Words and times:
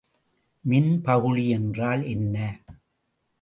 மின்பகுளி 0.65 1.45
என்றால் 1.49 2.03
என்ன? 2.05 2.35